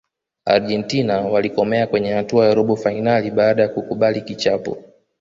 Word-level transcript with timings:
argentina 0.45 1.21
walikomea 1.21 1.87
kwenye 1.87 2.11
hatua 2.13 2.45
ya 2.47 2.53
robo 2.53 2.75
fainali 2.75 3.31
baada 3.31 3.61
ya 3.63 3.69
kukubali 3.69 4.21
kichapo 4.21 4.77